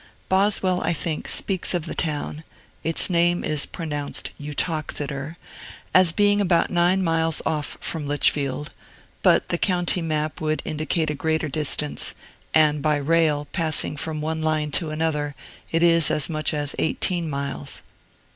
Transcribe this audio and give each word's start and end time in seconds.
Boswell, 0.29 0.81
I 0.81 0.93
think, 0.93 1.29
speaks 1.29 1.75
of 1.75 1.85
the 1.85 1.93
town 1.93 2.43
(its 2.83 3.07
name 3.07 3.43
is 3.43 3.67
pronounced 3.67 4.31
Yuteoxeter) 4.41 5.35
as 5.93 6.11
being 6.11 6.41
about 6.41 6.71
nine 6.71 7.03
miles 7.03 7.39
off 7.45 7.77
from 7.79 8.07
Lichfield, 8.07 8.71
but 9.21 9.49
the 9.49 9.59
county 9.59 10.01
map 10.01 10.41
would 10.41 10.63
indicate 10.65 11.11
a 11.11 11.13
greater 11.13 11.49
distance; 11.49 12.15
and 12.51 12.81
by 12.81 12.95
rail, 12.95 13.45
passing 13.51 13.95
from 13.95 14.21
one 14.21 14.41
line 14.41 14.71
to 14.71 14.89
another, 14.89 15.35
it 15.71 15.83
is 15.83 16.09
as 16.09 16.31
much 16.31 16.51
as 16.51 16.73
eighteen 16.79 17.29
miles. 17.29 17.83